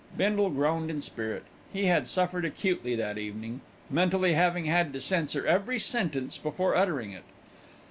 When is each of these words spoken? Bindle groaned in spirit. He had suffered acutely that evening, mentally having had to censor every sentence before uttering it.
Bindle 0.17 0.49
groaned 0.49 0.89
in 0.89 0.99
spirit. 1.03 1.43
He 1.71 1.85
had 1.85 2.07
suffered 2.07 2.43
acutely 2.43 2.95
that 2.95 3.19
evening, 3.19 3.61
mentally 3.87 4.33
having 4.33 4.65
had 4.65 4.91
to 4.93 4.99
censor 4.99 5.45
every 5.45 5.77
sentence 5.77 6.39
before 6.39 6.75
uttering 6.75 7.11
it. 7.11 7.23